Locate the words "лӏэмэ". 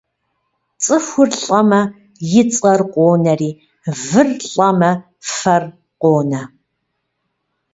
1.41-1.81, 4.51-4.91